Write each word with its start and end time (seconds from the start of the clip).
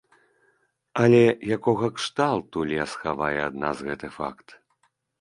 Але 1.03 1.19
якога 1.57 1.87
кшталту 1.99 2.67
лес 2.73 2.91
хавае 3.05 3.39
ад 3.49 3.55
нас 3.69 3.77
гэты 3.93 4.07
факт? 4.21 4.47